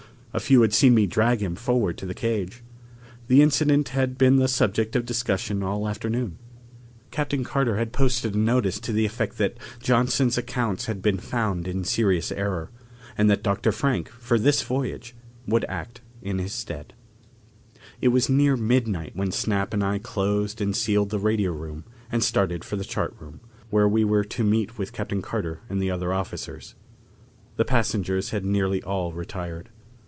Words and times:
A 0.33 0.39
few 0.39 0.61
had 0.61 0.71
seen 0.71 0.95
me 0.95 1.07
drag 1.07 1.41
him 1.41 1.57
forward 1.57 1.97
to 1.97 2.05
the 2.05 2.13
cage. 2.13 2.63
The 3.27 3.41
incident 3.41 3.89
had 3.89 4.17
been 4.17 4.37
the 4.37 4.47
subject 4.47 4.95
of 4.95 5.05
discussion 5.05 5.61
all 5.61 5.89
afternoon. 5.89 6.37
Captain 7.11 7.43
Carter 7.43 7.75
had 7.75 7.91
posted 7.91 8.33
a 8.33 8.37
notice 8.39 8.79
to 8.79 8.93
the 8.93 9.05
effect 9.05 9.37
that 9.39 9.57
Johnson's 9.81 10.37
accounts 10.37 10.85
had 10.85 11.01
been 11.01 11.17
found 11.17 11.67
in 11.67 11.83
serious 11.83 12.31
error, 12.31 12.71
and 13.17 13.29
that 13.29 13.43
Dr. 13.43 13.73
Frank 13.73 14.07
for 14.07 14.39
this 14.39 14.61
voyage 14.63 15.13
would 15.47 15.65
act 15.67 15.99
in 16.21 16.37
his 16.39 16.53
stead. 16.53 16.93
It 17.99 18.07
was 18.13 18.29
near 18.29 18.55
midnight 18.55 19.13
when 19.13 19.31
Snap 19.33 19.73
and 19.73 19.83
I 19.83 19.99
closed 19.99 20.61
and 20.61 20.73
sealed 20.73 21.09
the 21.09 21.19
radio 21.19 21.51
room 21.51 21.83
and 22.09 22.23
started 22.23 22.63
for 22.63 22.77
the 22.77 22.85
chart 22.85 23.13
room, 23.19 23.41
where 23.69 23.85
we 23.89 24.05
were 24.05 24.23
to 24.23 24.45
meet 24.45 24.77
with 24.77 24.93
Captain 24.93 25.21
Carter 25.21 25.59
and 25.67 25.81
the 25.81 25.91
other 25.91 26.13
officers. 26.13 26.73
The 27.57 27.65
passengers 27.65 28.29
had 28.29 28.45
nearly 28.45 28.81
all 28.83 29.11
retired. 29.11 29.67